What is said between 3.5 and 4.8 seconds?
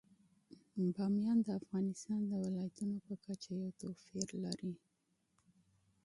یو توپیر لري.